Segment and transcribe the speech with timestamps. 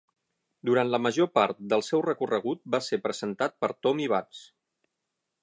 [0.69, 4.43] Durant la major part del seu recorregut, va ser presentat per Tommy Vance.